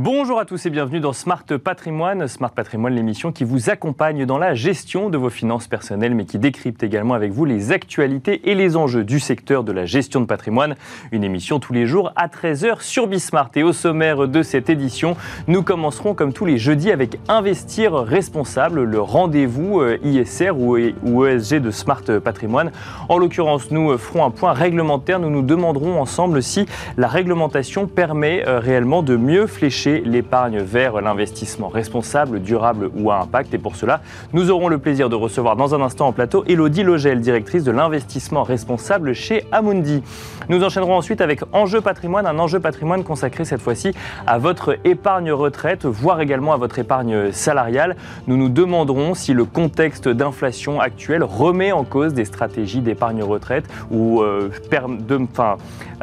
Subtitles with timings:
[0.00, 2.28] Bonjour à tous et bienvenue dans Smart Patrimoine.
[2.28, 6.38] Smart Patrimoine, l'émission qui vous accompagne dans la gestion de vos finances personnelles, mais qui
[6.38, 10.26] décrypte également avec vous les actualités et les enjeux du secteur de la gestion de
[10.26, 10.76] patrimoine.
[11.10, 13.50] Une émission tous les jours à 13h sur Bismart.
[13.56, 15.16] Et au sommaire de cette édition,
[15.48, 21.56] nous commencerons comme tous les jeudis avec Investir responsable, le rendez-vous euh, ISR ou ESG
[21.56, 22.70] de Smart Patrimoine.
[23.08, 25.18] En l'occurrence, nous ferons un point réglementaire.
[25.18, 31.00] Nous nous demanderons ensemble si la réglementation permet euh, réellement de mieux flécher l'épargne vers
[31.00, 33.54] l'investissement responsable, durable ou à impact.
[33.54, 34.00] Et pour cela,
[34.32, 37.70] nous aurons le plaisir de recevoir dans un instant en plateau Elodie Logel, directrice de
[37.70, 40.02] l'investissement responsable chez Amundi.
[40.48, 43.92] Nous enchaînerons ensuite avec Enjeu patrimoine, un enjeu patrimoine consacré cette fois-ci
[44.26, 47.96] à votre épargne retraite, voire également à votre épargne salariale.
[48.26, 53.64] Nous nous demanderons si le contexte d'inflation actuel remet en cause des stratégies d'épargne retraite
[53.90, 54.50] ou euh,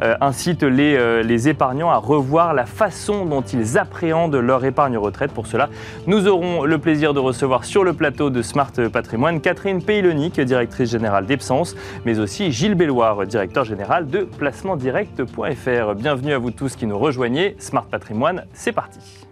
[0.03, 4.97] euh, incite les, euh, les épargnants à revoir la façon dont ils appréhendent leur épargne
[4.97, 5.31] retraite.
[5.31, 5.69] Pour cela,
[6.07, 10.91] nous aurons le plaisir de recevoir sur le plateau de Smart Patrimoine Catherine Peylonic, directrice
[10.91, 15.95] générale d'Epsens, mais aussi Gilles Belloir, directeur général de placementdirect.fr.
[15.95, 17.55] Bienvenue à vous tous qui nous rejoignez.
[17.59, 19.25] Smart Patrimoine, c'est parti.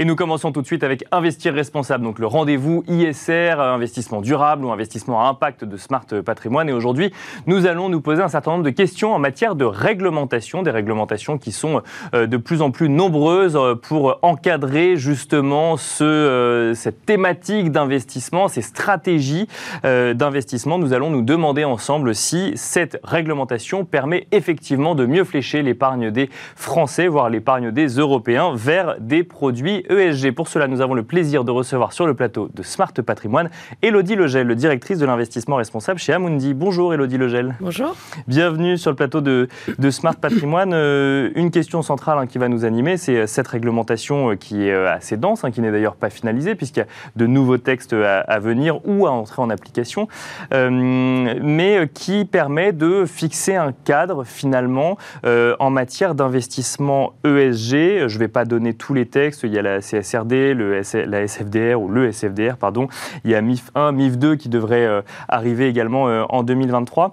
[0.00, 4.64] Et nous commençons tout de suite avec Investir responsable, donc le rendez-vous ISR, investissement durable
[4.64, 6.68] ou investissement à impact de Smart Patrimoine.
[6.68, 7.12] Et aujourd'hui,
[7.48, 11.36] nous allons nous poser un certain nombre de questions en matière de réglementation, des réglementations
[11.36, 11.82] qui sont
[12.14, 18.46] euh, de plus en plus nombreuses euh, pour encadrer justement ce, euh, cette thématique d'investissement,
[18.46, 19.48] ces stratégies
[19.82, 20.78] d'investissement.
[20.78, 26.30] Nous allons nous demander ensemble si cette réglementation permet effectivement de mieux flécher l'épargne des
[26.54, 30.32] Français, voire l'épargne des Européens, vers des produits ESG.
[30.32, 33.50] Pour cela, nous avons le plaisir de recevoir sur le plateau de Smart Patrimoine
[33.82, 36.54] Elodie Legel, directrice de l'investissement responsable chez Amundi.
[36.54, 37.54] Bonjour Elodie Legel.
[37.60, 37.96] Bonjour.
[38.26, 39.48] Bienvenue sur le plateau de,
[39.90, 40.72] Smart Patrimoine.
[40.74, 44.68] Euh, une question centrale hein, qui va nous animer, c'est euh, cette réglementation euh, qui
[44.68, 46.86] est assez dense, hein, qui n'est d'ailleurs pas finalisée puisqu'il y a
[47.16, 50.08] de nouveaux textes à, venir ou à entrer en application,
[50.52, 58.06] mais qui permet de fixer un cadre finalement en matière d'investissement ESG.
[58.08, 61.26] Je ne vais pas donner tous les textes, il y a la CSRD, le la
[61.26, 62.88] SFDR ou le SFDR, pardon.
[63.24, 67.12] Il y a MIF 1, MIF 2 qui devrait euh, arriver également euh, en 2023.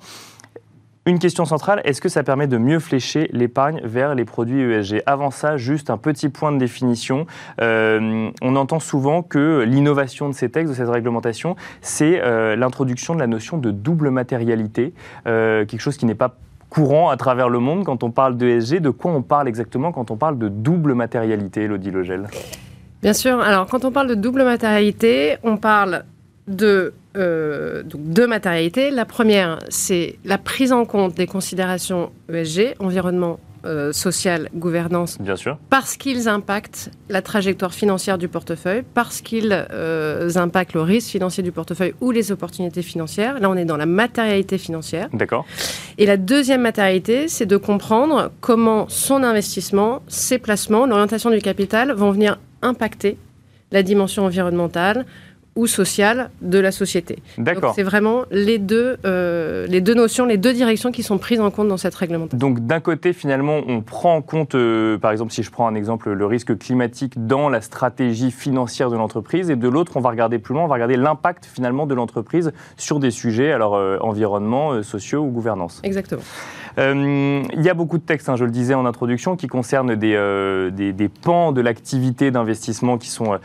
[1.07, 5.03] Une question centrale, est-ce que ça permet de mieux flécher l'épargne vers les produits ESG
[5.05, 7.27] Avant ça, juste un petit point de définition.
[7.61, 12.19] Euh, on entend souvent que l'innovation de ces textes, de cette réglementation, c'est
[12.55, 14.95] l'introduction de la notion de double matérialité,
[15.25, 16.37] quelque chose qui n'est pas
[16.75, 18.81] courant à travers le monde quand on parle d'ESG.
[18.81, 22.27] De quoi on parle exactement quand on parle de double matérialité, Elodie Logel
[23.01, 23.39] Bien sûr.
[23.39, 26.03] Alors, quand on parle de double matérialité, on parle
[26.47, 28.91] de euh, deux matérialités.
[28.91, 35.17] La première, c'est la prise en compte des considérations ESG, environnement, euh, social, gouvernance.
[35.19, 35.57] Bien sûr.
[35.69, 41.43] Parce qu'ils impactent la trajectoire financière du portefeuille, parce qu'ils euh, impactent le risque financier
[41.43, 43.39] du portefeuille ou les opportunités financières.
[43.39, 45.09] Là, on est dans la matérialité financière.
[45.13, 45.45] D'accord.
[45.97, 51.91] Et la deuxième matérialité, c'est de comprendre comment son investissement, ses placements, l'orientation du capital
[51.93, 53.17] vont venir impacter
[53.71, 55.05] la dimension environnementale,
[55.55, 57.19] ou sociale de la société.
[57.37, 57.73] D'accord.
[57.75, 61.49] C'est vraiment les deux, euh, les deux notions, les deux directions qui sont prises en
[61.49, 62.37] compte dans cette réglementation.
[62.37, 65.75] Donc d'un côté, finalement, on prend en compte, euh, par exemple, si je prends un
[65.75, 70.09] exemple, le risque climatique dans la stratégie financière de l'entreprise, et de l'autre, on va
[70.09, 73.97] regarder plus loin, on va regarder l'impact finalement de l'entreprise sur des sujets, alors euh,
[74.01, 75.79] environnement, sociaux ou gouvernance.
[75.83, 76.21] Exactement.
[76.77, 80.71] Il y a beaucoup de textes, hein, je le disais en introduction, qui concernent des,
[80.71, 83.39] des, des pans de l'activité d'investissement qui, sont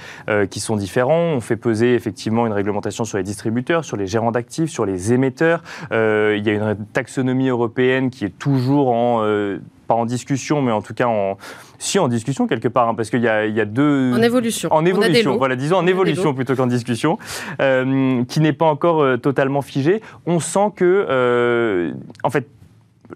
[0.51, 1.35] qui sont différents.
[1.35, 5.13] On fait peser effectivement une réglementation sur les distributeurs, sur les gérants d'actifs, sur les
[5.13, 5.63] émetteurs.
[5.93, 10.63] Euh, il y a une taxonomie européenne qui est toujours en euh, pas en discussion,
[10.63, 11.37] mais en tout cas en
[11.79, 13.29] si en discussion quelque part, hein, parce qu'il y, y,
[13.61, 14.69] a deux en évolution.
[14.71, 17.19] En évolution, voilà, disons en évolution plutôt qu'en discussion,
[17.61, 20.01] euh, qui n'est pas encore totalement figée.
[20.27, 21.93] On sent que,
[22.23, 22.47] en fait,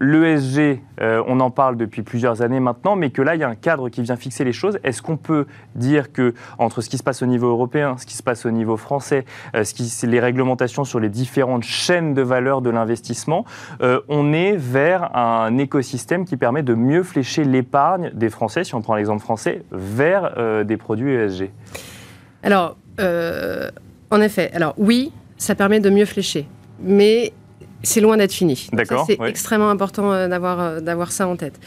[0.01, 3.49] L'ESG, euh, on en parle depuis plusieurs années maintenant, mais que là, il y a
[3.49, 4.79] un cadre qui vient fixer les choses.
[4.85, 8.15] Est-ce qu'on peut dire que entre ce qui se passe au niveau européen, ce qui
[8.15, 9.25] se passe au niveau français,
[9.55, 13.45] euh, ce qui, les réglementations sur les différentes chaînes de valeur de l'investissement,
[13.83, 18.75] euh, on est vers un écosystème qui permet de mieux flécher l'épargne des Français, si
[18.75, 21.51] on prend l'exemple français, vers des produits ESG
[22.43, 26.47] Alors, en effet, alors oui, ça permet de mieux flécher,
[26.81, 27.33] mais
[27.85, 28.69] c'est loin d'être fini.
[28.73, 29.05] D'accord.
[29.07, 31.59] C'est extrêmement important euh, d'avoir, euh, d'avoir ça en tête.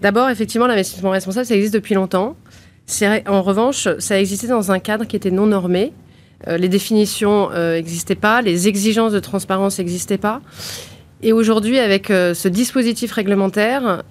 [0.00, 2.36] D'abord, effectivement, l'investissement responsable, ça existe depuis longtemps.
[3.26, 5.92] En revanche, ça a existé dans un cadre qui était non normé.
[6.46, 10.40] Euh, les définitions n'existaient pas, les exigences de transparence n'existaient pas.
[11.22, 14.04] Et aujourd'hui, avec ce dispositif réglementaire,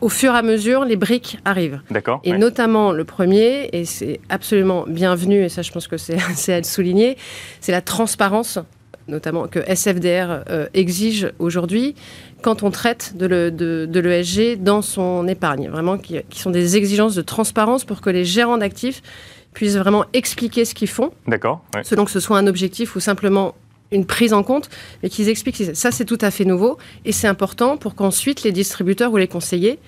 [0.00, 1.80] au fur et à mesure, les briques arrivent.
[1.90, 2.20] D'accord.
[2.24, 6.16] Et notamment le premier, et c'est absolument bienvenu, et ça je pense que c'est
[6.52, 7.16] à le souligner,
[7.60, 8.58] c'est la transparence
[9.08, 11.94] notamment que SFDR euh, exige aujourd'hui
[12.42, 15.68] quand on traite de l'ESG dans son épargne.
[15.68, 19.02] Vraiment, qui, sont des exigences de transparence pour que les gérants d'actifs
[19.54, 21.12] puissent vraiment expliquer ce qu'ils font.
[21.26, 21.64] D'accord.
[21.82, 23.54] Selon que ce soit un objectif ou simplement
[23.92, 24.68] une prise en compte,
[25.02, 25.74] mais qu'ils expliquent.
[25.74, 29.28] Ça, c'est tout à fait nouveau et c'est important pour qu'ensuite les distributeurs ou les
[29.28, 29.78] conseillers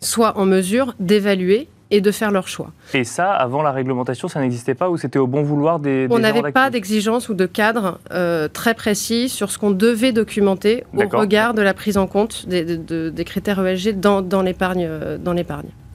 [0.00, 2.70] soient en mesure d'évaluer et de faire leur choix.
[2.94, 6.06] Et ça, avant la réglementation, ça n'existait pas ou c'était au bon vouloir des...
[6.06, 10.12] des On n'avait pas d'exigence ou de cadre euh, très précis sur ce qu'on devait
[10.12, 12.64] documenter au regard de la prise en compte des,
[13.10, 14.88] des critères ESG dans, dans l'épargne.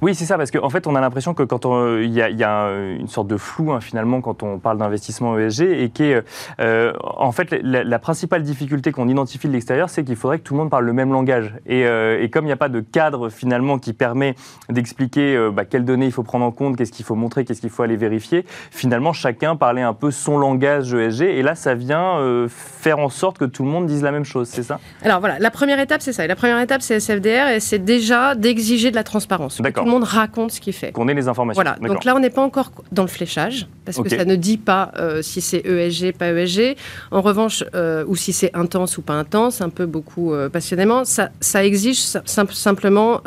[0.03, 1.65] Euh, oui, c'est ça, parce qu'en fait, on a l'impression que quand
[1.97, 5.89] il y, a, une sorte de flou hein, finalement quand on parle d'investissement ESG et
[5.89, 6.13] qui
[6.59, 10.53] euh, en fait, la, principale difficulté qu'on identifie de l'extérieur, c'est qu'il faudrait que tout
[10.53, 11.53] le monde parle le même langage.
[11.65, 14.35] Et, euh, comme il n'y a pas de cadre finalement qui permet
[14.69, 17.61] d'expliquer euh, bah, quelles données il faut prendre en compte, qu'est-ce qu'il faut montrer, qu'est-ce
[17.61, 21.21] qu'il faut aller vérifier, finalement, chacun parlait un peu son langage ESG.
[21.21, 24.49] Et là, ça vient faire en sorte que tout le monde dise la même chose,
[24.49, 24.79] c'est ça?
[25.03, 26.25] Alors voilà, la première étape, c'est ça.
[26.27, 29.61] la première étape, c'est SFDR et c'est déjà d'exiger de la transparence.
[29.61, 30.91] D'accord raconte ce qu'il fait.
[30.91, 31.61] Qu'on ait les informations.
[31.61, 31.77] Voilà.
[31.79, 34.91] Donc là, on n'est pas encore dans le fléchage, parce que ça ne dit pas
[34.97, 36.75] euh, si c'est ESG, pas ESG.
[37.11, 41.05] En revanche, euh, ou si c'est intense ou pas intense, un peu beaucoup euh, passionnément,
[41.05, 43.21] ça, ça exige simplement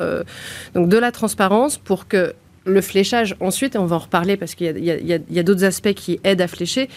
[0.75, 2.35] donc de la transparence pour que
[2.67, 6.43] le fléchage, ensuite, on va en reparler parce qu'il y a d'autres aspects qui aident
[6.43, 6.89] à flécher,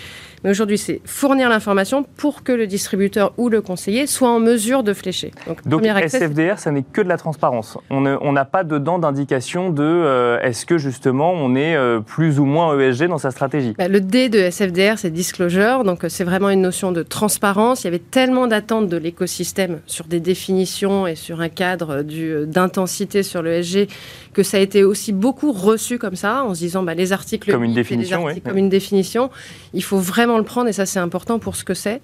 [0.44, 4.84] mais aujourd'hui, c'est fournir l'information pour que le distributeur ou le conseiller soit en mesure
[4.84, 5.32] de flécher.
[5.66, 7.78] Donc, SFDR, ça n'est que de la transparence.
[7.90, 12.46] On n'a pas dedans d'indication de euh, est-ce que justement on est euh, plus ou
[12.46, 13.74] moins ESG dans sa stratégie.
[13.78, 15.84] Bah, le D de SFDR, c'est disclosure.
[15.84, 17.84] Donc euh, c'est vraiment une notion de transparence.
[17.84, 22.04] Il y avait tellement d'attentes de l'écosystème sur des définitions et sur un cadre
[22.46, 23.88] d'intensité sur l'ESG
[24.34, 27.52] que ça a été aussi beaucoup reçu comme ça, en se disant bah, les articles
[27.52, 29.30] comme une définition, comme une définition.
[29.74, 32.02] Il faut vraiment le prendre, et ça c'est important pour ce que c'est.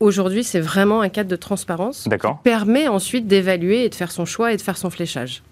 [0.00, 4.24] Aujourd'hui, c'est vraiment un cadre de transparence qui permet ensuite d'évaluer et de faire son
[4.24, 5.42] choix et de faire son fléchage.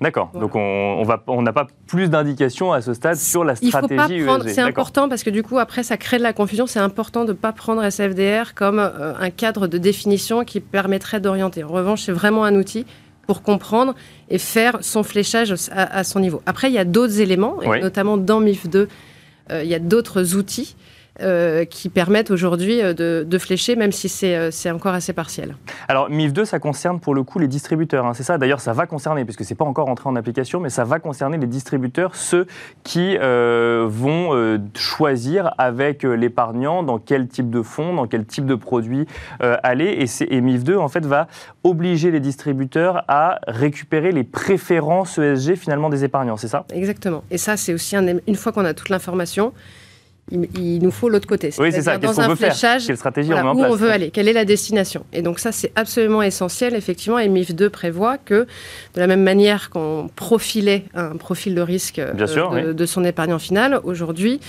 [0.00, 0.30] D'accord.
[0.34, 5.08] Donc on n'a on pas plus d'indications à ce stade sur la stratégie C'est important
[5.08, 6.66] parce que du coup après ça crée de la confusion.
[6.66, 11.20] C'est important de ne pas prendre SFDR comme euh, un cadre de définition qui permettrait
[11.20, 11.62] d'orienter.
[11.64, 12.86] En revanche, c'est vraiment un outil
[13.26, 13.94] pour comprendre
[14.30, 16.42] et faire son fléchage à, son niveau.
[16.46, 18.88] Après, il y a d'autres éléments, et notamment dans MIF 2,
[19.50, 20.74] euh, il y a d'autres outils
[21.20, 25.54] euh, qui permettent aujourd'hui euh, de, flécher, même si euh, c'est encore assez partiel.
[25.86, 28.04] Alors, MIF 2, ça concerne pour le coup les distributeurs.
[28.04, 30.58] Hein, c'est ça, d'ailleurs, ça va concerner, puisque ce n'est pas encore entré en application,
[30.58, 32.48] mais ça va concerner les distributeurs, ceux
[32.82, 39.06] qui vont choisir avec l'épargnant dans quel type de fonds, dans quel type de produit
[39.38, 40.08] aller.
[40.20, 41.28] Et, et MIF 2, en fait, va
[41.62, 46.64] obliger les distributeurs à récupérer les préférences ESG finalement des épargnants, c'est ça?
[46.72, 47.22] Exactement.
[47.30, 49.52] Et ça, c'est aussi une fois qu'on a toute l'information,
[50.30, 51.50] il, nous faut l'autre côté.
[51.58, 51.98] Oui, c'est ça.
[51.98, 52.56] Qu'est-ce qu'on veut faire?
[52.84, 53.90] Quelle stratégie on met en place Où on veut?
[53.90, 57.18] aller Quelle est la destination Et donc ça, c'est absolument essentiel, effectivement.
[57.18, 58.46] Et MIF 2 prévoit que,
[58.94, 63.38] de la même manière qu'on profilait un profil de risque euh, de, de, son épargnant
[63.38, 64.40] final, aujourd'hui,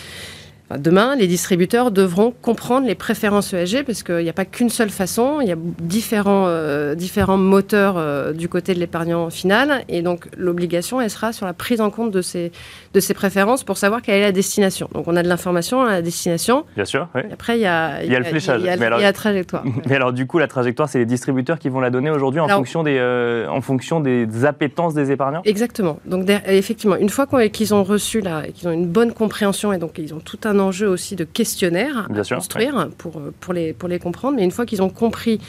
[0.78, 4.90] demain, les distributeurs devront comprendre les préférences ESG parce qu'il n'y a pas qu'une seule
[4.90, 10.02] façon, il y a différents, euh, différents moteurs euh, du côté de l'épargnant final et
[10.02, 12.52] donc l'obligation, elle sera sur la prise en compte de ces,
[12.94, 14.90] de ces préférences pour savoir quelle est la destination.
[14.94, 16.66] Donc on a de l'information à la destination.
[16.76, 17.08] Bien sûr.
[17.16, 18.62] Et après, il y a, il y a le fléchage.
[18.62, 19.64] Il y a, la trajectoire.
[19.88, 22.48] Mais alors du coup, la trajectoire, c'est les distributeurs qui vont la donner aujourd'hui en,
[22.48, 25.42] fonction des, euh, en fonction des appétences des épargnants?
[25.46, 26.00] Exactement.
[26.06, 29.98] Donc effectivement, une fois qu'ils ont reçu, là, qu'ils ont une bonne compréhension et donc
[29.98, 34.00] ils ont tout un enjeu aussi de questionnaire à construire pour, pour, les, pour les
[34.00, 34.38] comprendre.
[34.38, 35.40] Mais une fois qu'ils ont compris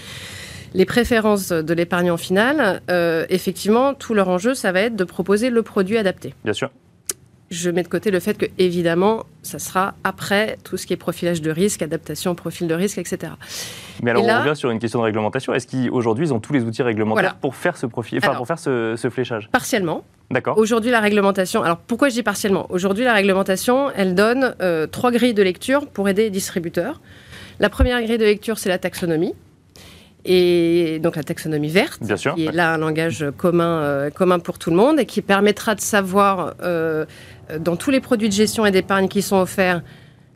[0.75, 5.51] les préférences de l'épargnant final, euh, effectivement, tout leur enjeu, ça va être de proposer
[5.51, 6.35] le produit adapté.
[6.45, 6.71] Bien sûr.
[7.49, 10.97] Je mets de côté le fait que, évidemment, ça sera après tout ce qui est
[10.97, 13.33] profilage de risque, adaptation au profil de risque, etc.
[14.03, 15.55] Mais alors, on revient sur une question de réglementation.
[15.55, 18.59] Est-ce qu'aujourd'hui, ils ont tous les outils réglementaires pour faire ce profil, enfin, pour faire
[18.59, 19.49] ce, ce fléchage?
[19.53, 20.05] Partiellement.
[20.31, 20.59] D'accord.
[20.59, 21.63] Aujourd'hui, la réglementation.
[21.63, 22.67] Alors, pourquoi je dis partiellement?
[22.71, 27.01] Aujourd'hui, la réglementation, elle donne euh, trois grilles de lecture pour aider les distributeurs.
[27.61, 29.35] La première grille de lecture, c'est la taxonomie.
[30.29, 34.41] Et donc la taxonomie verte, Bien sûr, qui est là un langage commun, euh, commun
[34.41, 37.07] pour tout le monde et qui permettra de savoir, euh,
[37.61, 39.83] dans tous les produits de gestion et d'épargne qui sont offerts,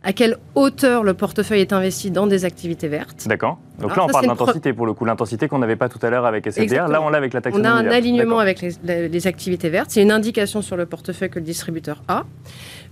[0.02, 3.26] à quelle hauteur le portefeuille est investi dans des activités vertes.
[3.26, 3.58] D'accord.
[3.80, 6.24] Donc là, on parle d'intensité pour le coup, l'intensité qu'on n'avait pas tout à l'heure
[6.24, 6.88] avec SFDR.
[6.88, 7.68] Là, on l'a avec la taxonomie.
[7.68, 9.90] On a un alignement avec les, activités vertes.
[9.90, 12.24] C'est une indication sur le portefeuille que le distributeur a.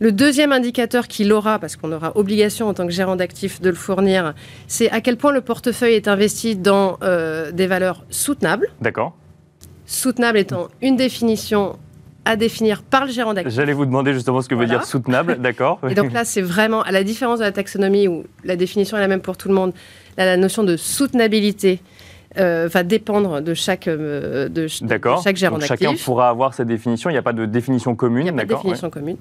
[0.00, 3.70] Le deuxième indicateur qu'il aura, parce qu'on aura obligation en tant que gérant d'actifs de
[3.70, 4.34] le fournir,
[4.66, 8.68] c'est à quel point le portefeuille est investi dans euh, des valeurs soutenables.
[8.80, 9.16] D'accord.
[9.86, 11.78] Soutenable étant une définition
[12.28, 13.54] à définir par le gérant d'actifs.
[13.54, 15.80] J'allais vous demander justement ce que veut dire soutenable, d'accord.
[15.88, 19.00] Et donc là, c'est vraiment, à la différence de la taxonomie où la définition est
[19.00, 19.72] la même pour tout le monde,
[20.18, 21.80] la notion de soutenabilité
[22.36, 25.78] euh, va dépendre de chaque, euh, de, chaque gérant d'actifs.
[25.78, 28.44] Chacun pourra avoir sa définition, il n'y a pas de définition commune, Il n'y a
[28.44, 29.16] pas de définition commune.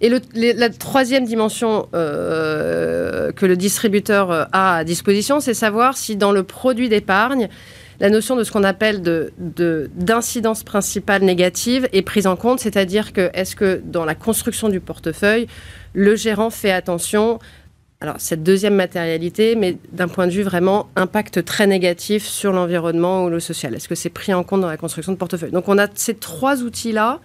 [0.00, 6.16] Et le, la troisième dimension euh, que le distributeur a à disposition, c'est savoir si
[6.16, 7.50] dans le produit d'épargne,
[8.00, 13.12] la notion de ce qu'on appelle d'incidence de, principale négative est prise en compte, c'est-à-dire
[13.12, 15.46] que est-ce que dans la construction du portefeuille,
[15.94, 17.38] le gérant fait attention
[18.00, 23.24] alors cette deuxième matérialité, mais d'un point de vue vraiment impact très négatif sur l'environnement
[23.24, 23.74] ou le social.
[23.74, 25.50] Est-ce que c'est pris en compte dans la construction de portefeuille?
[25.50, 27.20] Donc on a ces trois outils-là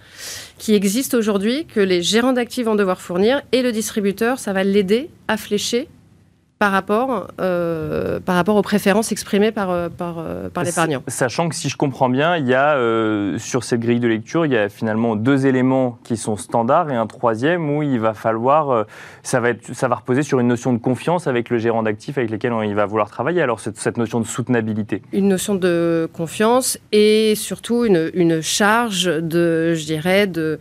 [0.57, 4.63] qui existent aujourd'hui, que les gérants d'actifs vont devoir fournir, et le distributeur, ça va
[4.63, 5.89] l'aider à flécher
[6.61, 11.01] par rapport, euh, par rapport aux préférences exprimées par, euh, par, euh, par l'épargnant.
[11.07, 12.77] Sachant que si je comprends bien, il y a
[13.39, 16.95] sur cette grille de lecture, il y a finalement deux éléments qui sont standards et
[16.95, 18.85] un troisième où il va falloir,
[19.23, 22.19] ça va, être, ça va reposer sur une notion de confiance avec le gérant d'actifs
[22.19, 23.41] avec lequel il va vouloir travailler.
[23.41, 25.01] Alors cette, cette, notion de soutenabilité.
[25.13, 30.59] Une notion de confiance et surtout une, une charge de, je dirais, de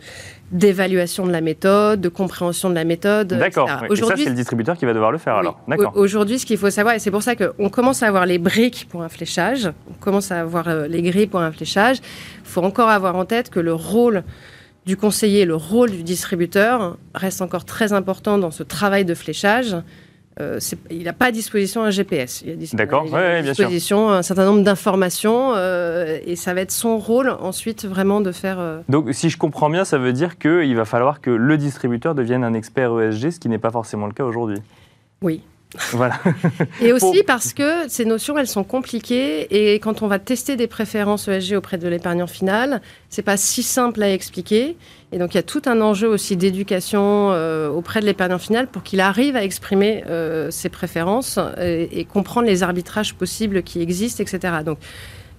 [0.51, 3.29] d'évaluation de la méthode, de compréhension de la méthode.
[3.29, 3.69] D'accord.
[3.89, 5.59] Et ça, c'est le distributeur qui va devoir le faire alors.
[5.67, 5.93] D'accord.
[5.95, 8.87] Aujourd'hui, ce qu'il faut savoir, et c'est pour ça qu'on commence à avoir les briques
[8.89, 11.97] pour un fléchage, on commence à avoir euh, les grilles pour un fléchage.
[12.43, 14.23] Il faut encore avoir en tête que le rôle
[14.85, 19.75] du conseiller, le rôle du distributeur reste encore très important dans ce travail de fléchage.
[20.39, 20.59] Euh,
[20.89, 22.43] il n'a pas à disposition un GPS.
[22.45, 27.29] Il a, à disposition un certain nombre d'informations euh, et ça va être son rôle
[27.29, 28.59] ensuite vraiment de faire.
[28.59, 32.15] Euh, Donc, si je comprends bien, ça veut dire qu'il va falloir que le distributeur
[32.15, 34.59] devienne un expert ESG, ce qui n'est pas forcément le cas aujourd'hui.
[35.21, 35.41] Oui.
[35.91, 36.19] Voilà.
[36.81, 40.67] et aussi parce que ces notions, elles sont compliquées et quand on va tester des
[40.67, 44.75] préférences ESG auprès de l'épargnant final, c'est pas si simple à expliquer.
[45.13, 48.67] Et donc il y a tout un enjeu aussi d'éducation euh, auprès de l'épargnant final
[48.67, 53.81] pour qu'il arrive à exprimer euh, ses préférences et, et, comprendre les arbitrages possibles qui
[53.81, 54.55] existent, etc.
[54.65, 54.77] Donc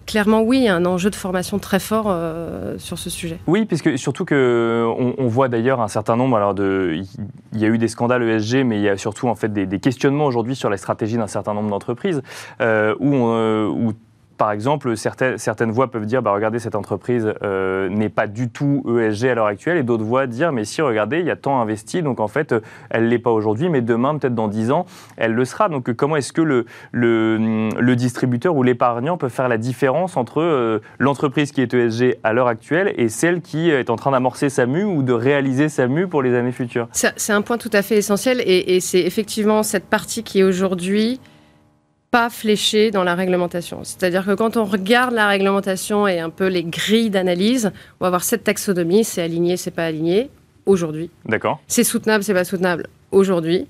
[0.06, 3.38] Clairement, oui, il y a un enjeu de formation très fort euh, sur ce sujet.
[3.46, 6.36] Oui, puisque surtout que on, voit d'ailleurs un certain nombre.
[6.36, 7.06] Alors, il
[7.54, 10.26] y a eu des scandales ESG, mais il y a surtout en fait des, questionnements
[10.26, 12.22] aujourd'hui sur la stratégie d'un certain nombre d'entreprises
[12.60, 13.92] euh, où, euh, où
[14.36, 18.84] par exemple, certaines, voix peuvent dire, bah, regardez, cette entreprise euh, n'est pas du tout
[18.98, 21.60] ESG à l'heure actuelle, et d'autres voix dire, mais si, regardez, il y a tant
[21.60, 22.54] investi, donc en fait,
[22.90, 24.86] elle ne l'est pas aujourd'hui, mais demain, peut-être dans 10 ans,
[25.16, 25.68] elle le sera.
[25.68, 30.80] Donc comment est-ce que le, le, distributeur ou l'épargnant peut faire la différence entre euh,
[30.98, 34.66] l'entreprise qui est ESG à l'heure actuelle et celle qui est en train d'amorcer sa
[34.66, 36.88] mue ou de réaliser sa mue pour les années futures?
[36.92, 40.44] C'est un point tout à fait essentiel, et, et c'est effectivement cette partie qui est
[40.44, 41.20] aujourd'hui
[42.12, 43.80] pas fléché dans la réglementation.
[43.84, 48.10] C'est-à-dire que quand on regarde la réglementation et un peu les grilles d'analyse, on va
[48.10, 50.28] voir cette taxonomie, c'est aligné, c'est pas aligné,
[50.66, 51.08] aujourd'hui.
[51.24, 51.60] D'accord.
[51.68, 53.66] C'est soutenable, c'est pas soutenable, aujourd'hui.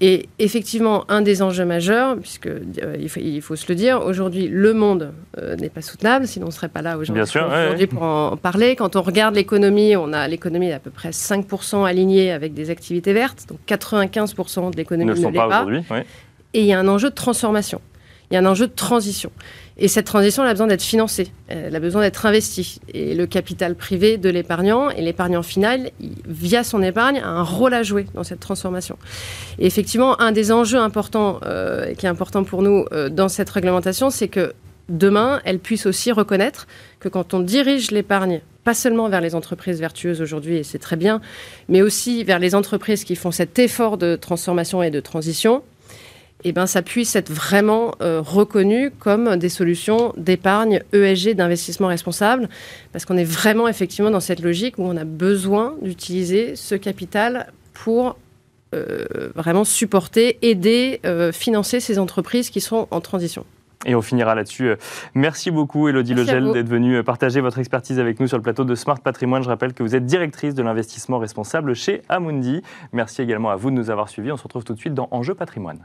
[0.00, 4.72] Et effectivement, un des enjeux majeurs, puisque euh, il, faut, se le dire, aujourd'hui, le
[4.72, 8.76] monde euh, n'est pas soutenable, sinon on ne serait pas là aujourd'hui pour en parler.
[8.76, 13.12] Quand on regarde l'économie, on a l'économie à peu près 5% alignée avec des activités
[13.12, 15.48] vertes, donc 95% de l'économie ne, ne l'est pas.
[15.48, 15.64] pas.
[15.64, 15.84] aujourd'hui.
[16.54, 17.80] Et il y a un enjeu de transformation.
[18.30, 19.30] Il y a un enjeu de transition.
[19.76, 22.80] Et cette transition, elle a besoin d'être financée, elle a besoin d'être investie.
[22.92, 25.90] Et le capital privé de l'épargnant et l'épargnant final,
[26.26, 28.96] via son épargne, a un rôle à jouer dans cette transformation.
[29.58, 33.50] Et effectivement, un des enjeux importants, euh, qui est important pour nous euh, dans cette
[33.50, 34.54] réglementation, c'est que
[34.88, 36.66] demain, elle puisse aussi reconnaître
[37.00, 40.96] que quand on dirige l'épargne, pas seulement vers les entreprises vertueuses aujourd'hui, et c'est très
[40.96, 41.20] bien,
[41.68, 45.62] mais aussi vers les entreprises qui font cet effort de transformation et de transition,
[46.44, 52.48] eh ben, ça puisse être vraiment euh, reconnu comme des solutions d'épargne ESG, d'investissement responsable,
[52.92, 57.50] parce qu'on est vraiment effectivement dans cette logique où on a besoin d'utiliser ce capital
[57.72, 58.16] pour
[58.74, 63.46] euh, vraiment supporter, aider, euh, financer ces entreprises qui sont en transition.
[63.86, 64.70] Et on finira là-dessus.
[65.14, 68.74] Merci beaucoup, Elodie Legel, d'être venue partager votre expertise avec nous sur le plateau de
[68.74, 69.42] Smart Patrimoine.
[69.42, 72.62] Je rappelle que vous êtes directrice de l'investissement responsable chez Amundi.
[72.92, 74.32] Merci également à vous de nous avoir suivis.
[74.32, 75.80] On se retrouve tout de suite dans Enjeu Patrimoine.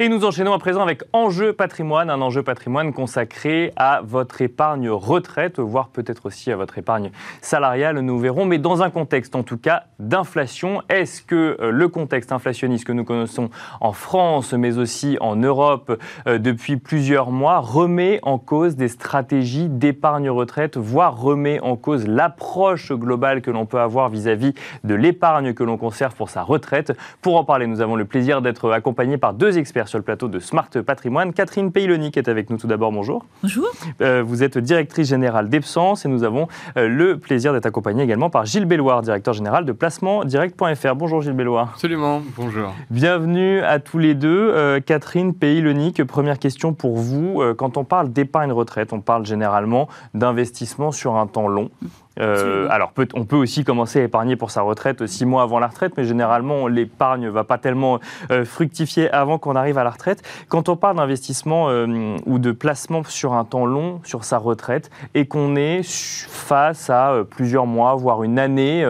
[0.00, 4.88] Et nous enchaînons à présent avec Enjeu patrimoine, un enjeu patrimoine consacré à votre épargne
[4.90, 7.10] retraite, voire peut-être aussi à votre épargne
[7.42, 10.82] salariale, nous verrons, mais dans un contexte en tout cas d'inflation.
[10.88, 13.50] Est-ce que euh, le contexte inflationniste que nous connaissons
[13.80, 19.68] en France, mais aussi en Europe euh, depuis plusieurs mois, remet en cause des stratégies
[19.68, 25.54] d'épargne retraite, voire remet en cause l'approche globale que l'on peut avoir vis-à-vis de l'épargne
[25.54, 26.96] que l'on conserve pour sa retraite?
[27.20, 30.28] Pour en parler, nous avons le plaisir d'être accompagnés par deux experts sur le plateau
[30.28, 31.32] de Smart Patrimoine.
[31.32, 32.92] Catherine Peyloni qui est avec nous tout d'abord.
[32.92, 33.24] Bonjour.
[33.42, 33.68] Bonjour.
[34.00, 38.30] Euh, vous êtes directrice générale d'Epsens et nous avons euh, le plaisir d'être accompagnés également
[38.30, 40.94] par Gilles Belloir, directeur général de placementdirect.fr.
[40.94, 41.70] Bonjour Gilles Belloir.
[41.72, 42.74] Absolument, bonjour.
[42.90, 44.52] Bienvenue à tous les deux.
[44.54, 47.42] Euh, Catherine Peyloni, première question pour vous.
[47.56, 51.70] quand on parle d'épargne retraite, on parle généralement d'investissement sur un temps long.
[52.20, 55.68] Euh, alors, on peut aussi commencer à épargner pour sa retraite six mois avant la
[55.68, 57.98] retraite, mais généralement, l'épargne ne va pas tellement
[58.30, 60.22] euh, fructifier avant qu'on arrive à la retraite.
[60.48, 64.90] Quand on parle d'investissement euh, ou de placement sur un temps long sur sa retraite
[65.14, 68.84] et qu'on est face à plusieurs mois, voire une année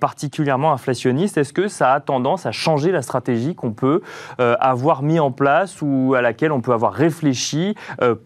[0.00, 4.02] particulièrement inflationniste, est-ce que ça a tendance à changer la stratégie qu'on peut
[4.38, 7.74] avoir mis en place ou à laquelle on peut avoir réfléchi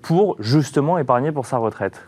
[0.02, 2.02] pour justement épargner pour sa retraite?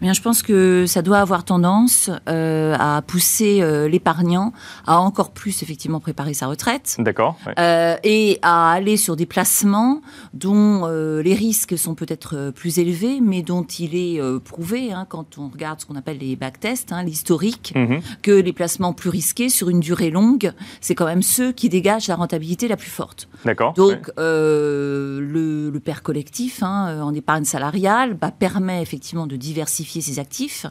[0.00, 4.52] Bien, je pense que ça doit avoir tendance euh, à pousser euh, l'épargnant
[4.86, 6.96] à encore plus effectivement préparer sa retraite.
[7.00, 7.36] D'accord.
[7.58, 10.00] Euh, et à aller sur des placements
[10.34, 15.48] dont les risques sont peut-être plus élevés, mais dont il est prouvé, hein, quand on
[15.48, 18.00] regarde ce qu'on appelle les backtests, hein, l'historique, mhm.
[18.22, 22.08] que les placements plus risqués sur une durée longue, c'est quand même ceux qui dégagent
[22.08, 23.28] la rentabilité la plus forte.
[23.44, 23.72] D'accord.
[23.74, 30.18] Donc le, le, père collectif hein, en épargne salariale bah, permet effectivement de diversifier ses
[30.18, 30.66] actifs,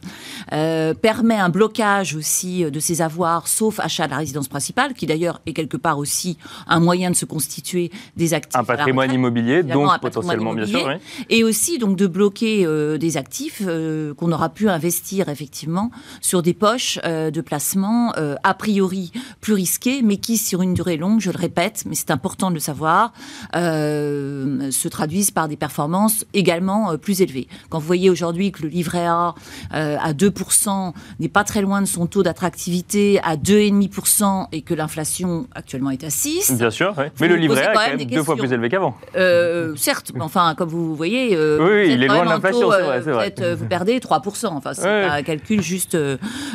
[0.54, 5.06] euh, permet un blocage aussi de ses avoirs, sauf achat de la résidence principale, qui
[5.06, 8.60] d'ailleurs est quelque part aussi un moyen de se constituer des actifs.
[8.60, 10.90] Un patrimoine immobilier, donc potentiellement, bien sûr.
[11.30, 16.42] Et aussi donc de bloquer euh, des actifs euh, qu'on aura pu investir effectivement sur
[16.42, 21.32] des poches de placement a priori plus risquées, mais qui sur une durée longue, je
[21.32, 23.14] le répète, mais c'est important de le savoir,
[23.54, 27.48] se traduisent par des performances également plus élevées.
[27.70, 31.88] Quand vous voyez aujourd'hui que le livret euh, à 2% n'est pas très loin de
[31.88, 36.54] son taux d'attractivité à 2,5% et que l'inflation actuellement est à 6.
[36.58, 38.96] Bien sûr, mais le livret A est quand même deux fois plus élevé qu'avant.
[39.16, 43.34] Euh, certes, enfin, comme vous voyez, euh, oui, il est loin de l'inflation, c'est vrai.
[43.56, 44.48] vous perdez 3%.
[44.48, 45.98] Enfin, c'est un calcul juste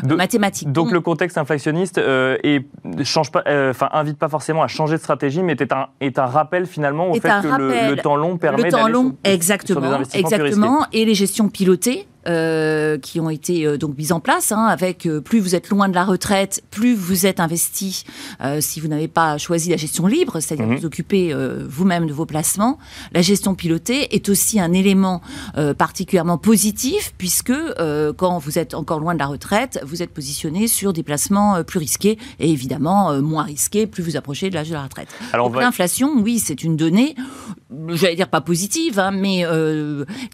[0.05, 0.71] mathématique.
[0.71, 2.67] Donc, le contexte inflationniste et
[3.05, 6.27] change pas, enfin, invite pas forcément à changer de stratégie, mais est un, est un
[6.27, 11.15] rappel finalement au fait que le, temps long permet d'aller sur, exactement, exactement, et les
[11.15, 15.41] gestions pilotées euh, qui ont été euh, donc mises en place, hein, avec euh, plus
[15.41, 18.05] vous êtes loin de la retraite, plus vous êtes investi.
[18.61, 20.77] si vous n'avez pas choisi la gestion libre, c'est-à-dire mhm.
[20.77, 21.35] vous occupez
[21.69, 22.79] vous-même de vos placements,
[23.13, 25.21] la gestion pilotée est aussi un élément
[25.79, 27.53] particulièrement positif puisque
[28.17, 31.79] quand vous êtes encore loin de la retraite, vous êtes positionné sur des placements plus
[31.79, 35.09] risqués et évidemment moins risqués plus vous approchez de l'âge de la retraite.
[35.33, 37.15] Alors l'inflation, oui, c'est une donnée,
[37.89, 39.45] j'allais dire pas positive, hein, mais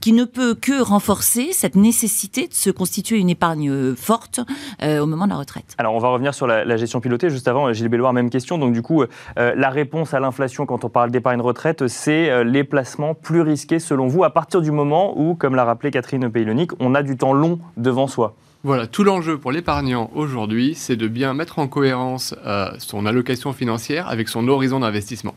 [0.01, 4.41] qui ne peut que renforcer cette nécessité de se constituer une épargne euh, forte
[4.83, 5.75] euh, au moment de la retraite.
[5.79, 7.31] Alors on va revenir sur la, gestion pilotée.
[7.31, 8.59] Juste avant, Gilles Belloir, même question.
[8.59, 12.65] Donc du coup, euh, la réponse à l'inflation quand on parle d'épargne retraite, c'est les
[12.65, 16.73] placements plus risqués selon vous à partir du moment où, comme l'a rappelé Catherine Peylonic,
[16.81, 18.35] on a du temps long devant soi.
[18.65, 22.35] Voilà, tout l'enjeu pour l'épargnant aujourd'hui, c'est de bien mettre en cohérence
[22.79, 25.37] son allocation financière avec son horizon d'investissement.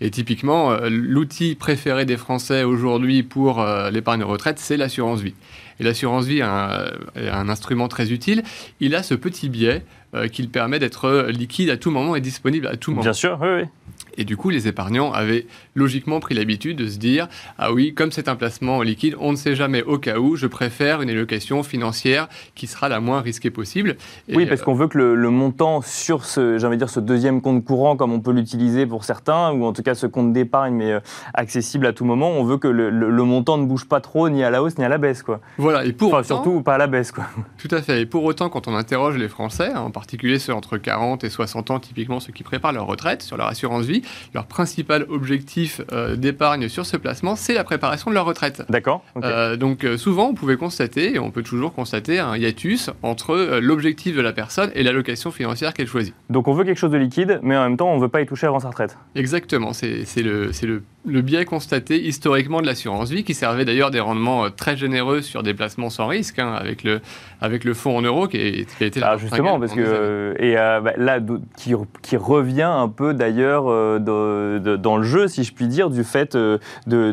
[0.00, 5.34] Et typiquement, l'outil préféré des Français aujourd'hui pour l'épargne retraite, c'est l'assurance vie.
[5.78, 8.42] Et l'assurance vie est un, instrument très utile.
[8.80, 12.20] Il a ce petit biais euh, qui le permet d'être liquide à tout moment et
[12.20, 13.02] disponible à tout moment.
[13.02, 13.68] Bien sûr, oui, oui.
[14.16, 18.12] Et du coup, les épargnants avaient logiquement pris l'habitude de se dire Ah oui, comme
[18.12, 21.62] c'est un placement liquide, on ne sait jamais au cas où, je préfère une allocation
[21.62, 23.96] financière qui sera la moins risquée possible.
[24.32, 27.96] oui, parce qu'on veut que le, montant sur ce, j'ai dire, ce deuxième compte courant,
[27.96, 31.00] comme on peut l'utiliser pour certains, ou en tout cas ce compte d'épargne, mais euh,
[31.34, 34.50] accessible à tout moment, on veut que le, montant ne bouge pas trop, ni à
[34.50, 35.22] la hausse, ni à la baisse.
[35.22, 35.40] Quoi.
[35.58, 37.10] Voilà, et pour enfin, surtout pas à la baisse.
[37.10, 37.24] Quoi.
[37.58, 38.02] Tout à fait.
[38.02, 40.03] Et pour autant, quand on interroge les Français, en particulier
[40.38, 43.84] ceux entre 40 et 60 ans, typiquement ceux qui préparent leur retraite sur leur assurance
[43.84, 44.02] vie,
[44.34, 48.62] leur principal objectif euh, d'épargne sur ce placement, c'est la préparation de leur retraite.
[48.68, 49.04] D'accord.
[49.22, 53.58] Euh, donc euh, souvent, on pouvait constater, et on peut toujours constater, un hiatus entre
[53.60, 56.14] l'objectif de la personne et l'allocation financière qu'elle choisit.
[56.30, 58.20] Donc on veut quelque chose de liquide, mais en même temps, on ne veut pas
[58.20, 58.96] y toucher avant sa retraite.
[59.14, 59.72] Exactement.
[59.72, 64.50] C'est le, le, le biais constaté historiquement de l'assurance vie, qui servait d'ailleurs des rendements
[64.50, 67.00] très généreux sur des placements sans risque, hein, avec, le,
[67.40, 69.00] avec le fonds en euros qui, a été...
[69.02, 70.34] Ah, justement, parce que...
[70.38, 71.20] et bah, là,
[71.56, 73.64] qui, qui, revient un peu d'ailleurs
[74.00, 77.12] dans le jeu, si je puis dire, du fait de, de,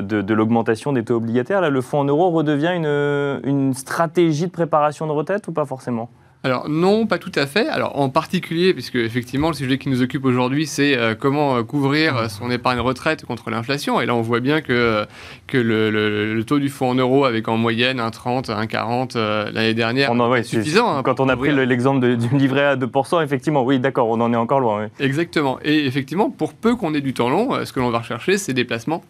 [0.00, 1.60] de, l'augmentation des taux obligataires.
[1.60, 5.64] Là, le fonds en euros redevient une, une stratégie de préparation de retraite ou pas
[5.64, 6.10] forcément?
[6.42, 7.68] Alors non, pas tout à fait.
[7.68, 11.62] Alors en particulier, puisque effectivement le sujet qui nous occupe aujourd'hui, c'est euh, comment euh,
[11.62, 14.00] couvrir euh, son épargne retraite contre l'inflation.
[14.00, 15.06] Et là, on voit bien que,
[15.46, 19.74] que le, taux du fonds en euros, avec en moyenne un 30, un 40 l'année
[19.74, 20.96] dernière, c'est suffisant.
[20.96, 24.32] Hein, quand on a pris l'exemple du livret à 2%, effectivement, oui, d'accord, on en
[24.32, 24.88] est encore loin.
[24.98, 25.58] Exactement.
[25.62, 28.54] Et effectivement, pour peu qu'on ait du temps long, ce que l'on va rechercher, c'est
[28.54, 29.04] des placements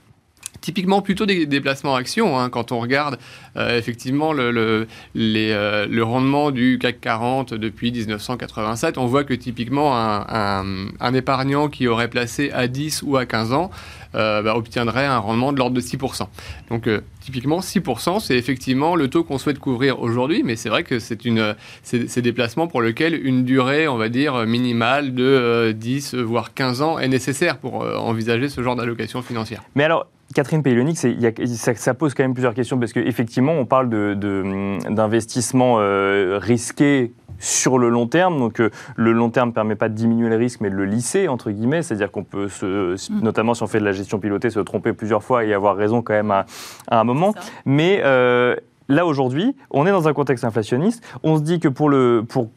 [0.61, 2.39] typiquement plutôt des déplacements actions.
[2.39, 3.19] Hein, quand on regarde
[3.57, 11.15] euh, effectivement euh, le, rendement du CAC 40 depuis 1987, on voit que typiquement un,
[11.15, 13.71] épargnant qui aurait placé à 10 ou à 15 ans
[14.15, 16.27] euh, bah, obtiendrait un rendement de l'ordre de 6%.
[16.71, 16.89] Donc
[17.21, 21.25] typiquement 6%, c'est effectivement le taux qu'on souhaite couvrir aujourd'hui, mais c'est vrai que c'est
[21.25, 26.55] une c'est des placements pour lesquels une durée, on va dire, minimale de 10 voire
[26.55, 29.63] 15 ans est nécessaire pour envisager ce genre d'allocation financière.
[29.75, 33.89] Mais alors, Catherine Paylonic, ça, ça, pose quand même plusieurs questions parce qu'effectivement, on parle
[33.89, 38.39] d'investissements de, euh, risqués sur le long terme.
[38.39, 40.85] Donc, euh, le long terme ne permet pas de diminuer le risque, mais de le
[40.85, 41.83] lisser, entre guillemets.
[41.83, 43.21] C'est-à-dire qu'on peut, se, mm.
[43.23, 46.03] notamment si on fait de la gestion pilotée, se tromper plusieurs fois et avoir raison
[46.03, 46.47] quand même à,
[46.91, 47.35] un moment.
[47.65, 48.55] Mais euh,
[48.89, 51.03] là, aujourd'hui, on est dans un contexte inflationniste.
[51.25, 52.51] On se dit que pour, le, pour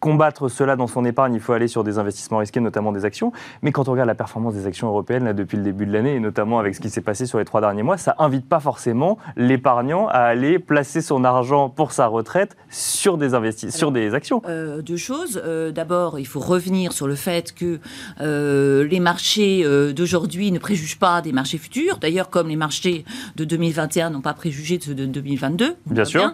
[0.00, 3.32] combattre cela dans son épargne, il faut aller sur des investissements risqués, notamment des actions.
[3.62, 6.14] Mais quand on regarde la performance des actions européennes là, depuis le début de l'année,
[6.14, 8.60] et notamment avec ce qui s'est passé sur les trois derniers mois, ça invite pas
[8.60, 14.14] forcément l'épargnant à aller placer son argent pour sa retraite sur des investissements, sur des
[14.14, 14.42] actions.
[14.48, 15.40] Euh, deux choses.
[15.44, 17.78] Euh, d'abord, il faut revenir sur le fait que
[18.20, 21.98] euh, les marchés d'aujourd'hui ne préjugent pas des marchés futurs.
[21.98, 23.04] D'ailleurs, comme les marchés
[23.36, 25.76] de 2021 n'ont pas préjugé de, de 2022.
[25.86, 26.32] Bien sûr.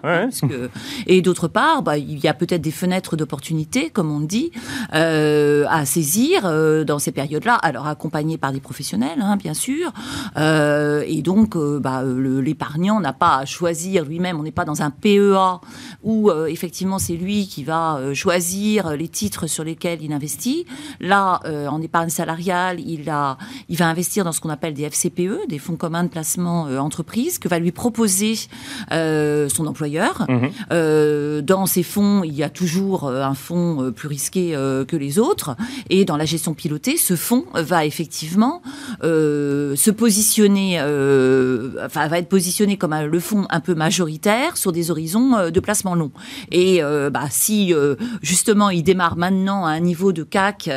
[1.09, 3.56] et d'autre part, bah, il y a peut-être des fenêtres d'opportunité
[3.93, 4.51] comme on dit,
[4.95, 9.93] euh, à saisir euh, dans ces périodes-là, alors accompagné par des professionnels, hein, bien sûr.
[10.37, 14.39] Euh, et donc, bah, l'épargnant n'a pas à choisir lui-même.
[14.39, 15.61] On n'est pas dans un PEA
[16.03, 20.67] où effectivement c'est lui qui va choisir les titres sur lesquels il investit.
[21.01, 23.39] Là, en épargne salariale, il, a,
[23.69, 27.39] il va investir dans ce qu'on appelle des FCPE, des fonds communs de placement entreprise,
[27.39, 28.35] que va lui proposer
[28.91, 30.27] son employeur.
[30.29, 31.41] Mmh.
[31.43, 34.97] dans ces fonds, il y a toujours un fonds fonds euh, plus risqués euh, que
[34.97, 35.57] les autres.
[35.91, 38.63] Et dans la gestion pilotée, ce fonds va effectivement
[39.05, 40.81] euh, se positionner,
[41.85, 45.95] enfin va être positionné comme le fonds un peu majoritaire sur des horizons de placement
[45.95, 46.11] long.
[46.51, 46.81] Et
[47.13, 47.73] bah, si
[48.23, 50.71] justement il démarre maintenant à un niveau de CAC,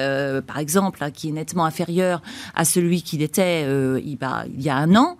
[0.46, 2.22] par exemple, hein, qui est nettement inférieur
[2.56, 3.66] à celui qu'il était
[4.20, 5.18] bah, il, y a un an,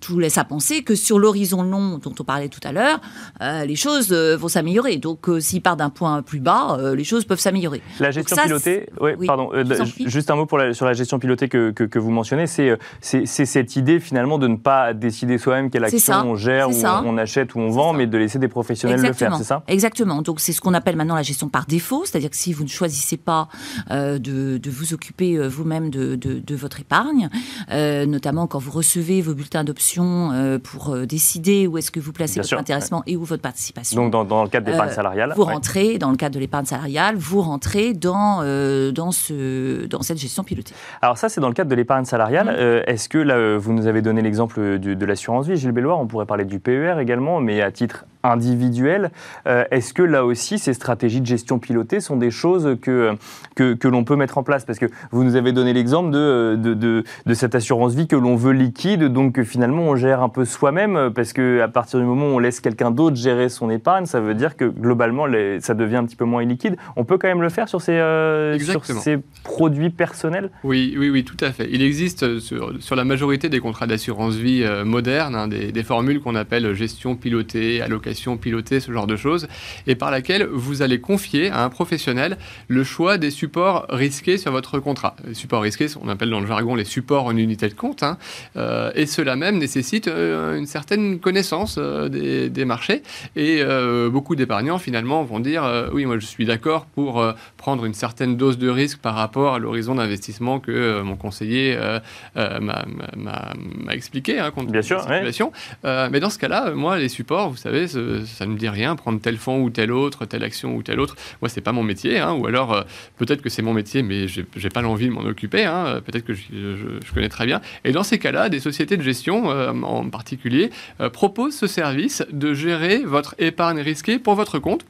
[0.00, 3.00] tout laisse à penser que sur l'horizon long dont on parlait tout à l'heure,
[3.40, 4.96] les choses vont s'améliorer.
[4.96, 7.82] Donc s'il part d'un point plus bas, euh, les choses peuvent s'améliorer.
[8.00, 9.64] La gestion pilotée, oui, pardon, euh,
[10.06, 13.76] juste un mot pour sur la gestion pilotée que, que, vous mentionnez, euh, c'est cette
[13.76, 17.60] idée finalement de ne pas décider soi-même quelle action on gère, ou on, achète ou
[17.60, 20.22] on vend, mais de laisser des professionnels le faire, c'est ça Exactement.
[20.22, 22.68] Donc c'est ce qu'on appelle maintenant la gestion par défaut, c'est-à-dire que si vous ne
[22.68, 23.48] choisissez pas
[23.90, 27.28] de, de, vous occuper vous-même de, de, votre épargne,
[27.70, 32.58] notamment quand vous recevez vos bulletins d'options pour décider où est-ce que vous placez votre
[32.58, 34.02] intéressement et où votre participation.
[34.02, 35.32] Donc dans, dans le cadre d'épargne salariale.
[35.36, 40.02] Vous rentrez dans le cadre de l'épargne salariale, vous rentrez dans, euh, dans, ce, dans
[40.02, 40.74] cette gestion pilotée.
[41.02, 42.46] Alors ça, c'est dans le cadre de l'épargne salariale.
[42.46, 42.56] Mmh.
[42.58, 46.06] Euh, est-ce que là, vous nous avez donné l'exemple de l'assurance vie, Gilles Belloir, on
[46.06, 49.10] pourrait parler du PER également, mais à titre individuel.
[49.46, 53.12] Euh, est-ce que là aussi, ces stratégies de gestion pilotée sont des choses que,
[53.54, 54.64] que, que l'on peut mettre en place?
[54.64, 58.16] Parce que vous nous avez donné l'exemple de, de, de, de, cette assurance vie que
[58.16, 62.06] l'on veut liquide, donc que finalement on gère un peu soi-même, parce qu'à partir du
[62.06, 65.60] moment où on laisse quelqu'un d'autre gérer son épargne, ça veut dire que globalement, les,
[65.60, 66.76] ça devient un petit peu moins illiquide.
[66.96, 70.50] On peut quand même le faire sur ces, euh, sur ces produits personnels?
[70.64, 71.68] Oui, oui, oui, tout à fait.
[71.70, 75.82] Il existe euh, sur, sur la majorité des contrats d'assurance vie modernes hein, des, des,
[75.82, 79.48] formules qu'on appelle gestion pilotée, allocation pilotée, ce genre de choses,
[79.86, 84.52] et par laquelle vous allez confier à un professionnel le choix des supports risqués sur
[84.52, 85.16] votre contrat.
[85.26, 88.18] Les supports risqués, on appelle dans le jargon les supports en unité de compte, hein,
[88.56, 93.02] euh, et cela même nécessite une certaine connaissance des, des, marchés,
[93.36, 93.62] et
[94.10, 98.36] beaucoup d'épargnants finalement vont dire oui, moi je suis d'accord pour euh, prendre une certaine
[98.36, 104.38] dose de risque par rapport à l'horizon d'investissement que euh, mon conseiller euh, m'a expliqué
[104.38, 105.50] hein, Bien sûr,
[105.84, 107.86] mais dans ce cas-là, moi, les supports, vous savez,
[108.24, 111.00] ça ne me dit rien, prendre tel fonds ou tel autre, telle action ou telle
[111.00, 111.16] autre.
[111.40, 112.18] Moi, c'est pas mon métier.
[112.18, 112.34] Hein.
[112.34, 112.84] ou alors,
[113.16, 115.64] peut-être que c'est mon métier, mais j'ai pas l'envie de m'en occuper.
[115.64, 116.00] Hein.
[116.04, 117.60] peut-être que je, je, connais très bien.
[117.84, 120.70] Et dans ces cas-là, des sociétés de gestion, en particulier,
[121.12, 124.84] proposent ce service de gérer votre épargne risquée pour votre compte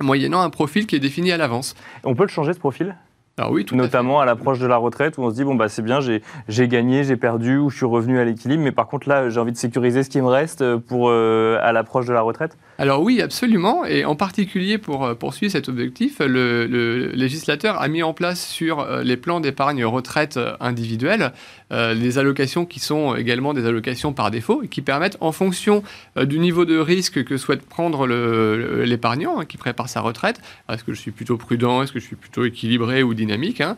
[0.00, 1.74] moyennant un profil qui est défini à l'avance.
[2.04, 2.96] On peut le changer ce profil?
[3.38, 6.00] Ah Notamment à, l'approche de la retraite où on se dit bon bah c'est bien,
[6.00, 9.38] j'ai gagné, j'ai perdu ou je suis revenu à l'équilibre, mais par contre là j'ai
[9.40, 12.56] envie de sécuriser ce qui me reste pour euh, à l'approche de la retraite.
[12.80, 18.04] Alors oui, absolument, et en particulier pour euh, poursuivre cet objectif, le, législateur a mis
[18.04, 21.32] en place sur euh, les plans d'épargne retraite euh, individuels
[21.70, 25.82] des allocations qui sont également des allocations par défaut et qui permettent, en fonction
[26.16, 30.40] du niveau de risque que souhaite prendre l'épargnant hein, qui prépare sa retraite,
[30.72, 33.76] est-ce que je suis plutôt prudent, est-ce que je suis plutôt équilibré ou dynamique, hein,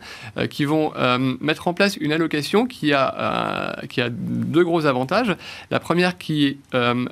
[0.49, 0.93] qui vont
[1.41, 5.35] mettre en place une allocation qui a, qui a deux gros avantages.
[5.69, 6.57] La première qui est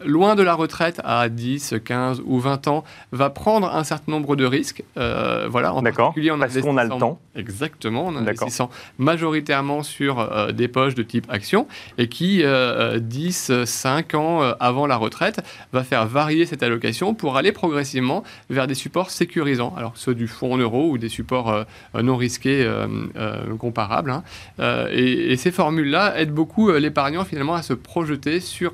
[0.05, 4.35] loin de la retraite à 10, 15 ou 20 ans, va prendre un certain nombre
[4.35, 4.83] de risques.
[4.97, 7.19] Euh, voilà, en particulier en parce qu'on a le temps.
[7.35, 13.65] Exactement, en investissant majoritairement sur euh, des poches de type action et qui, 10, euh,
[13.65, 15.41] 5 ans avant la retraite,
[15.73, 20.27] va faire varier cette allocation pour aller progressivement vers des supports sécurisants, alors ceux du
[20.27, 21.65] fonds en euros ou des supports
[22.01, 22.69] non risqués
[23.59, 24.11] comparables.
[24.11, 24.23] Hein.
[24.91, 28.73] Et, et, ces formules-là aident beaucoup l'épargnant finalement à se projeter sur,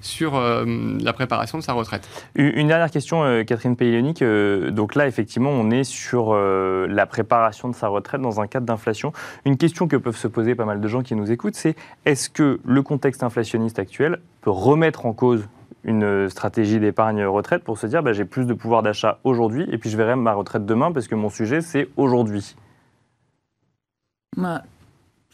[0.00, 2.08] sur la préparation de sa retraite.
[2.36, 4.20] Une dernière question, euh, Catherine Paylénic.
[4.20, 8.48] Euh, donc là, effectivement, on est sur euh, la préparation de sa retraite dans un
[8.48, 9.12] cadre d'inflation.
[9.44, 12.28] Une question que peuvent se poser pas mal de gens qui nous écoutent, c'est est-ce
[12.28, 15.48] que le contexte inflationniste actuel peut remettre en cause
[15.84, 19.78] une stratégie d'épargne retraite pour se dire bah, j'ai plus de pouvoir d'achat aujourd'hui et
[19.78, 22.56] puis je verrai ma retraite demain parce que mon sujet c'est aujourd'hui?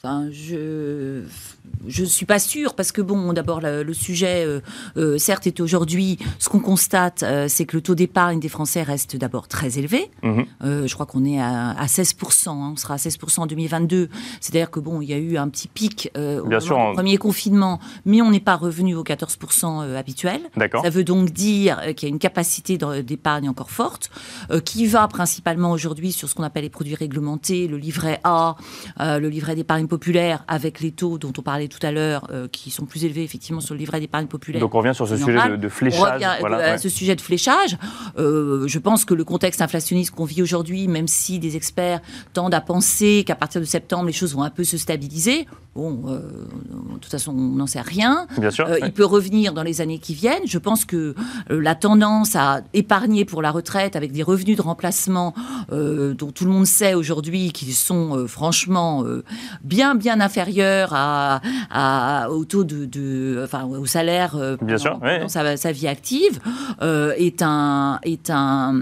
[0.02, 1.24] Je
[1.86, 4.60] je suis pas sûre parce que bon, d'abord le, sujet, euh,
[4.96, 6.18] euh, certes, est aujourd'hui.
[6.38, 10.10] Ce qu'on constate, euh, c'est que le taux d'épargne des Français reste d'abord très élevé.
[10.22, 10.46] Mhm.
[10.86, 14.08] je crois qu'on est à, 16% hein, on sera à 16% en 2022.
[14.40, 16.48] C'est-à-dire que bon, il y a eu un petit pic au
[16.94, 19.38] premier confinement, mais on n'est pas revenu aux 14
[19.96, 20.42] habituels.
[20.82, 24.10] Ça veut donc dire qu'il y a une capacité d'épargne encore forte,
[24.64, 28.56] qui va principalement aujourd'hui sur ce qu'on appelle les produits réglementés, le livret A,
[28.98, 32.70] le livret d'épargne populaire avec les taux dont on parlait tout à l'heure, euh, qui
[32.70, 34.60] sont plus élevés effectivement sur le livret d'épargne populaire.
[34.60, 36.00] Donc on revient sur ce sujet de, fléchage.
[36.00, 37.76] On revient à ce sujet de fléchage.
[38.18, 42.00] Euh, je pense que le contexte inflationniste qu'on vit aujourd'hui, même si des experts
[42.32, 46.04] tendent à penser qu'à partir de septembre, les choses vont un peu se stabiliser, bon,
[46.06, 46.20] euh,
[46.94, 48.26] de toute façon, on n'en sait rien.
[48.38, 50.46] Bien sûr, Il peut revenir dans les années qui viennent.
[50.46, 51.14] Je pense que
[51.50, 55.34] la tendance à épargner pour la retraite avec des revenus de remplacement
[55.70, 59.04] dont tout le monde sait aujourd'hui qu'ils sont franchement
[59.64, 65.88] bien, bien inférieurs à, au taux de, enfin, au salaire euh, Bien pendant, sa, vie
[65.88, 66.40] active
[66.82, 68.74] euh, est un est un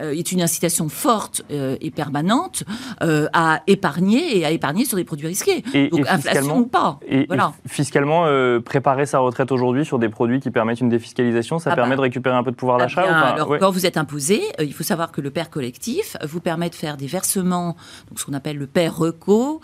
[0.00, 2.64] euh, est une incitation forte et permanente
[3.00, 5.62] à épargner et à épargner sur des produits risqués.
[5.74, 6.98] Et, Donc inflation ou pas.
[7.06, 7.52] Et, voilà.
[7.66, 8.26] fiscalement,
[8.64, 11.96] préparer sa retraite aujourd'hui sur des produits qui permettent une défiscalisation, ça ah permet bah.
[11.96, 15.12] de récupérer un peu de pouvoir d'achat Alors quand vous êtes imposé, il faut savoir
[15.12, 17.76] que le père collectif vous permet de faire des versements,
[18.08, 19.60] donc ce qu'on appelle le père reco,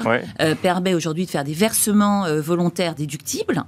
[0.74, 3.64] permet aujourd'hui de faire des versements volontaires déductibles.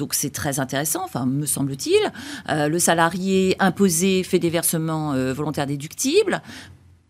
[0.00, 2.00] Donc c'est très intéressant, enfin me semble-t-il.
[2.48, 6.40] Euh, le salarié imposé fait des versements euh, volontaires déductibles.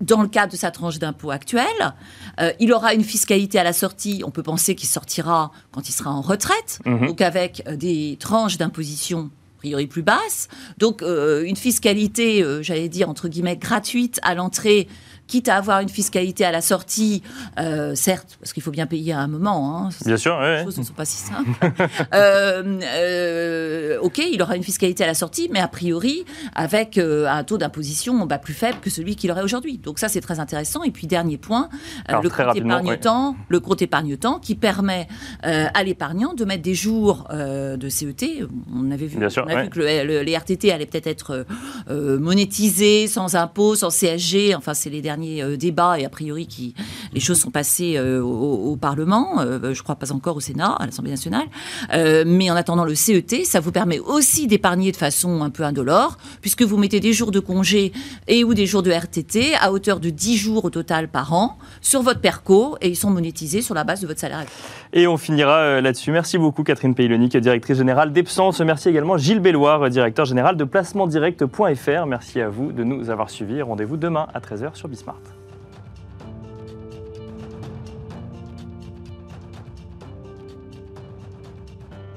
[0.01, 1.95] Dans le cadre de sa tranche d'impôt actuelle,
[2.41, 4.23] euh, il aura une fiscalité à la sortie.
[4.25, 7.09] On peut penser qu'il sortira quand il sera en retraite, mhm.
[7.09, 10.49] donc avec des tranches d'imposition a priori plus basses.
[10.79, 14.89] Donc une fiscalité, j'allais dire entre guillemets gratuite à l'entrée
[15.31, 17.23] quitte à avoir une fiscalité à la sortie,
[17.61, 19.87] euh, certes, parce qu'il faut bien payer à un moment.
[19.87, 21.51] Hein, bien sûr, les choses ne sont pas si simples.
[22.13, 27.45] Euh, euh, ok, il aura une fiscalité à la sortie, mais a priori avec un
[27.45, 29.79] taux d'imposition bah, plus faible que celui qu'il aurait aujourd'hui.
[29.79, 30.83] Donc ça, c'est très intéressant.
[30.83, 31.69] Et puis dernier point,
[32.09, 35.07] le compte épargne-temps, le compte épargne-temps qui permet
[35.43, 38.45] à l'épargnant de mettre des jours de CET.
[38.75, 41.47] On avait vu, on a vu que les RTT allaient peut-être être
[41.89, 44.55] monétisés sans impôt, sans CSG.
[44.55, 46.75] Enfin, c'est les derniers euh, débat et a priori qui,
[47.13, 50.87] les choses sont passées euh, au, Parlement, euh, je crois pas encore au Sénat, à
[50.87, 51.47] l'Assemblée nationale.
[51.93, 56.17] mais en attendant le CET, ça vous permet aussi d'épargner de façon un peu indolore,
[56.41, 57.93] puisque vous mettez des jours de congé
[58.27, 61.59] et ou des jours de RTT à hauteur de 10 jours au total par an
[61.81, 64.47] sur votre PERCO et ils sont monétisés sur la base de votre salaire.
[64.93, 66.11] Et on finira là-dessus.
[66.11, 68.61] Merci beaucoup Catherine Paylonic, directrice générale d'Epsens.
[68.65, 72.07] Merci également Gilles Belloir, directeur général de placementdirect.fr.
[72.07, 73.63] Merci à vous de nous avoir suivis.
[73.63, 75.40] Rendez-vous demain à 13h sur Bismart.